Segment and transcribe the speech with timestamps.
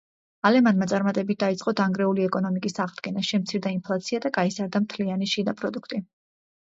[0.49, 6.03] ალემანმა წარმატებით დაიწყო დანგრეული ეკონომიკის აღდგენა, შემცირდა ინფლაცია და გაიზარდა მთლიანი შიდა პროდუქტი.